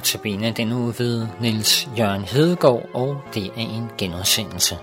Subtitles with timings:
[0.00, 4.74] Notabene den uge ved Niels Jørgen Hedegaard, og det er en genudsendelse.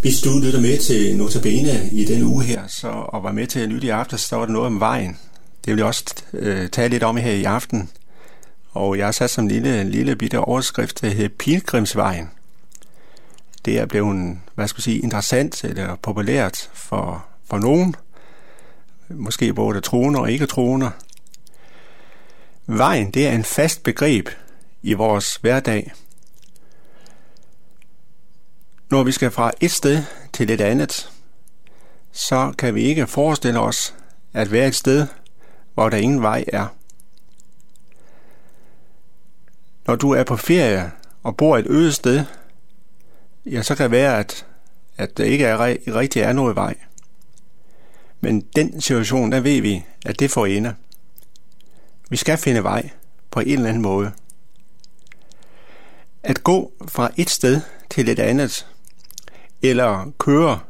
[0.00, 3.60] Hvis du lytter med til Notabene i den uge her, så, og var med til
[3.60, 5.18] at lytte i aften, så var der noget om vejen.
[5.64, 7.90] Det vil jeg også øh, tale lidt om her i aften.
[8.70, 12.28] Og jeg har sat som en lille, lille bitte overskrift, der hedder Pilgrimsvejen
[13.64, 17.96] det er blevet, hvad skal jeg sige, interessant eller populært for, for nogen.
[19.08, 20.90] Måske både troende og ikke troende.
[22.66, 24.28] Vejen, det er en fast begreb
[24.82, 25.92] i vores hverdag.
[28.90, 31.10] Når vi skal fra et sted til et andet,
[32.12, 33.94] så kan vi ikke forestille os
[34.32, 35.06] at være et sted,
[35.74, 36.66] hvor der ingen vej er.
[39.86, 42.24] Når du er på ferie og bor et øde sted,
[43.46, 44.46] ja, så kan det være, at,
[44.96, 45.58] at der ikke er,
[45.94, 46.74] rigtig er noget vej.
[48.20, 50.72] Men den situation, der ved vi, at det får ender.
[52.10, 52.90] Vi skal finde vej
[53.30, 54.12] på en eller anden måde.
[56.22, 58.66] At gå fra et sted til et andet,
[59.62, 60.60] eller køre,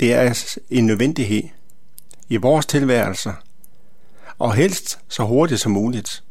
[0.00, 1.42] det er en nødvendighed
[2.28, 3.32] i vores tilværelse,
[4.38, 6.24] og helst så hurtigt som muligt.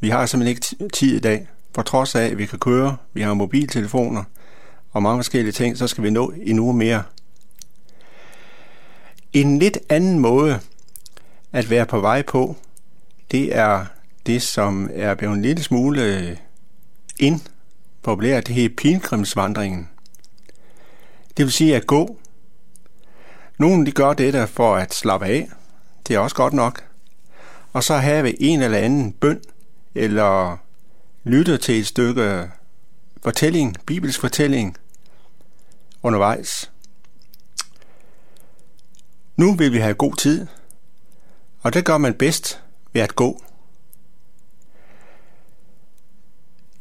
[0.00, 3.22] Vi har simpelthen ikke tid i dag, på trods af, at vi kan køre, vi
[3.22, 4.24] har mobiltelefoner,
[4.96, 7.02] og mange forskellige ting, så skal vi nå endnu mere.
[9.32, 10.60] En lidt anden måde
[11.52, 12.56] at være på vej på,
[13.30, 13.86] det er
[14.26, 16.36] det, som er blevet en lille smule øh,
[17.18, 17.40] ind
[18.02, 19.88] populært, det her pilgrimsvandringen.
[21.36, 22.18] Det vil sige at gå.
[23.58, 25.48] Nogle de gør det der for at slappe af.
[26.08, 26.84] Det er også godt nok.
[27.72, 29.40] Og så have en eller anden bøn,
[29.94, 30.56] eller
[31.24, 32.50] lytte til et stykke
[33.22, 34.76] fortælling, bibelsk fortælling,
[36.06, 36.72] undervejs.
[39.36, 40.46] Nu vil vi have god tid,
[41.60, 42.62] og det gør man bedst
[42.92, 43.42] ved at gå.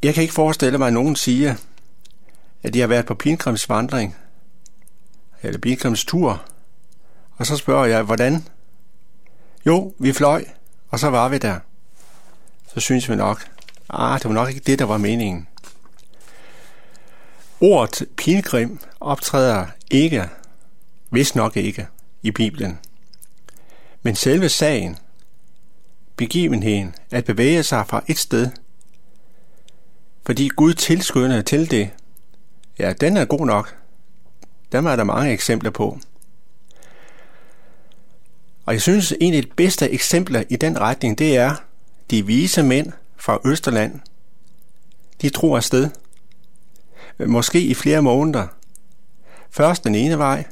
[0.04, 1.56] Jeg kan ikke forestille mig, at nogen siger,
[2.64, 4.16] at de har været på pilgrimsvandring
[5.42, 6.46] eller pilgrimstur,
[7.38, 8.48] og så spørger jeg, hvordan?
[9.66, 10.46] Jo, vi fløj,
[10.90, 11.60] og så var vi der.
[12.68, 13.48] Så synes vi nok,
[13.90, 15.48] ah, det var nok ikke det, der var meningen.
[17.62, 20.30] Ordet pilgrim optræder ikke,
[21.10, 21.88] hvis nok ikke,
[22.24, 22.80] i Bibelen.
[24.04, 24.98] Men selve sagen,
[26.16, 28.50] begivenheden, at bevæge sig fra et sted,
[30.26, 31.90] fordi Gud tilskynder til det,
[32.80, 33.76] ja, den er god nok.
[34.72, 36.00] Der er der mange eksempler på.
[38.66, 41.56] Og jeg synes, en af de bedste eksempler i den retning, det er
[42.12, 44.00] de vise mænd fra Østerland.
[45.22, 45.90] De tror afsted–
[47.20, 48.48] Øh, måske i flere måneder.
[49.50, 50.44] Først den ene vej,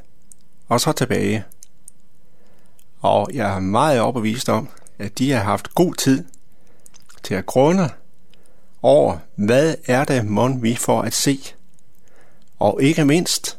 [0.68, 1.44] og så tilbage.
[3.00, 6.24] Og jeg er meget overbevist om, at de har haft god tid
[7.22, 7.90] til at grunde
[8.82, 11.40] over, hvad er det, mon vi får at se.
[12.58, 13.58] Og ikke mindst,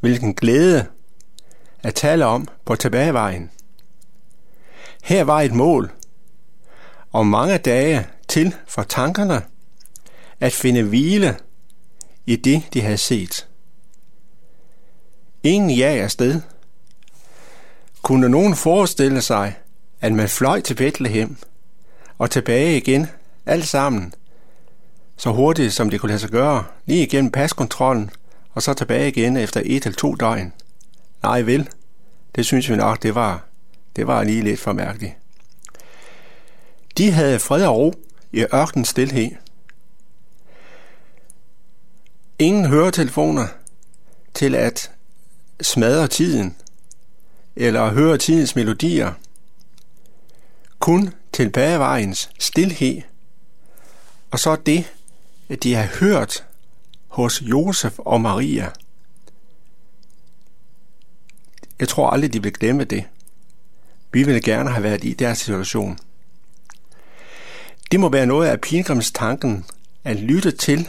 [0.00, 0.86] hvilken glæde
[1.82, 3.50] at tale om på tilbagevejen.
[5.02, 5.92] Her var et mål,
[7.12, 9.42] og mange dage til for tankerne
[10.40, 11.36] at finde hvile
[12.26, 13.48] i det, de havde set.
[15.42, 16.40] Ingen jag afsted.
[18.02, 19.54] Kunne nogen forestille sig,
[20.00, 21.36] at man fløj til Bethlehem
[22.18, 23.06] og tilbage igen,
[23.46, 24.14] alt sammen,
[25.16, 28.10] så hurtigt som det kunne lade sig gøre, lige igennem paskontrollen,
[28.52, 30.52] og så tilbage igen efter et eller to døgn.
[31.22, 31.68] Nej vel,
[32.34, 33.48] det synes vi nok, det var,
[33.96, 35.12] det var lige lidt for mærkeligt.
[36.98, 37.94] De havde fred og ro
[38.32, 39.30] i ørkens stillhed.
[42.42, 43.46] Ingen høretelefoner
[44.34, 44.90] til at
[45.60, 46.56] smadre tiden
[47.56, 49.12] eller høre tidens melodier.
[50.78, 53.02] Kun tilbagevejens stillhed.
[54.30, 54.92] Og så det,
[55.48, 56.44] at de har hørt
[57.08, 58.70] hos Josef og Maria.
[61.80, 63.04] Jeg tror aldrig, de vil glemme det.
[64.12, 65.98] Vi ville gerne have været i deres situation.
[67.90, 69.64] Det må være noget af pilgrimstanken
[70.04, 70.88] at lytte til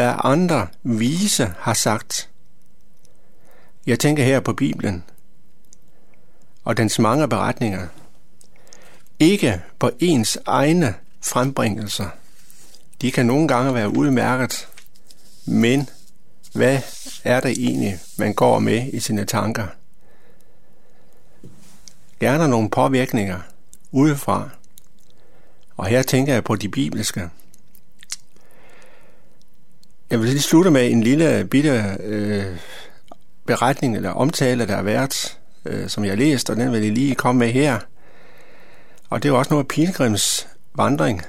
[0.00, 2.30] hvad andre vise har sagt.
[3.86, 5.04] Jeg tænker her på Bibelen
[6.64, 7.86] og dens mange beretninger.
[9.18, 12.08] Ikke på ens egne frembringelser.
[13.00, 14.68] De kan nogle gange være udmærket,
[15.44, 15.88] men
[16.52, 16.78] hvad
[17.24, 19.66] er det egentlig, man går med i sine tanker?
[22.20, 23.40] Gerne nogle påvirkninger
[23.90, 24.48] udefra.
[25.76, 27.30] Og her tænker jeg på de bibelske.
[30.10, 32.44] Jeg vil lige slutte med en lille bitte øh,
[33.46, 36.92] beretning eller omtale, der har været, øh, som jeg har læst, og den vil jeg
[36.92, 37.78] lige komme med her.
[39.10, 41.22] Og det er også noget af pilgrims vandring.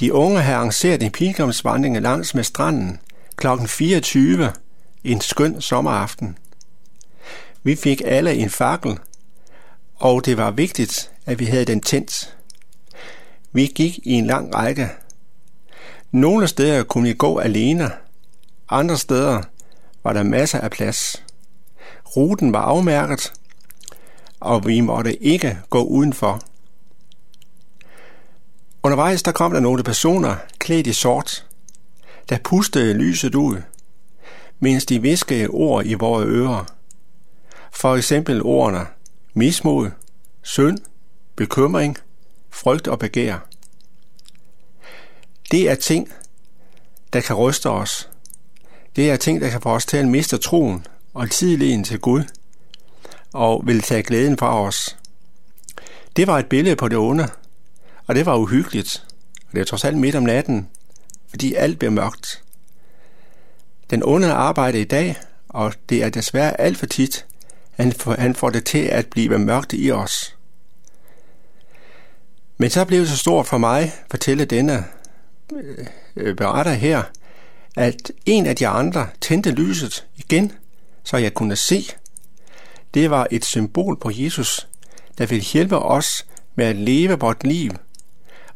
[0.00, 3.00] De unge har arrangeret en pilgrimsvandring langs med stranden
[3.36, 3.46] kl.
[3.66, 4.52] 24
[5.04, 6.38] en skøn sommeraften.
[7.62, 8.98] Vi fik alle en fakkel,
[9.94, 12.36] og det var vigtigt, at vi havde den tændt.
[13.52, 14.88] Vi gik i en lang række.
[16.12, 17.90] Nogle steder kunne I gå alene,
[18.68, 19.42] andre steder
[20.04, 21.24] var der masser af plads.
[22.16, 23.32] Ruten var afmærket,
[24.40, 26.40] og vi måtte ikke gå udenfor.
[28.82, 31.46] Undervejs der kom der nogle personer klædt i sort,
[32.28, 33.56] der pustede lyset ud,
[34.60, 36.64] mens de viskede ord i vores ører.
[37.72, 38.86] For eksempel ordene
[39.34, 39.90] mismod,
[40.42, 40.78] synd,
[41.36, 41.96] bekymring,
[42.50, 43.48] frygt og begær.
[45.50, 46.12] Det er ting,
[47.12, 48.08] der kan ryste os.
[48.96, 52.22] Det er ting, der kan få os til at miste troen og tidligheden til Gud,
[53.32, 54.96] og vil tage glæden fra os.
[56.16, 57.28] Det var et billede på det onde,
[58.06, 59.04] og det var uhyggeligt.
[59.46, 60.68] Og det var trods alt midt om natten,
[61.28, 62.42] fordi alt bliver mørkt.
[63.90, 65.16] Den onde arbejder i dag,
[65.48, 67.26] og det er desværre alt for tit,
[67.70, 70.36] han han får det til at blive mørkt i os.
[72.58, 74.84] Men så blev det så stort for mig, fortælle denne
[76.16, 77.02] Øh, beretter her,
[77.76, 80.52] at en af de andre tændte lyset igen,
[81.04, 81.84] så jeg kunne se.
[82.94, 84.68] Det var et symbol på Jesus,
[85.18, 87.70] der vil hjælpe os med at leve vort liv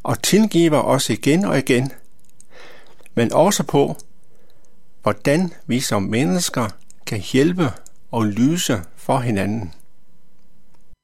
[0.03, 1.91] og tilgive os igen og igen,
[3.15, 3.97] men også på,
[5.01, 6.69] hvordan vi som mennesker
[7.05, 7.71] kan hjælpe
[8.11, 9.73] og lyse for hinanden.